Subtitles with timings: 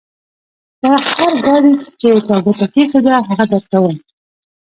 [0.79, 3.97] پر هر ګاډي چې تا ګوته کېښوده؛ هغه درکوم.